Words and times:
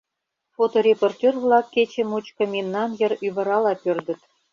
Фоторепортёр-влак 0.55 1.65
кече 1.73 2.03
мучко 2.09 2.43
мемнан 2.53 2.89
йыр 2.99 3.13
ӱвырала 3.27 3.73
пӧрдыт. 3.83 4.19